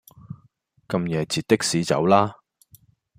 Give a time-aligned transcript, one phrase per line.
[0.87, 2.37] 咁夜截的士走啦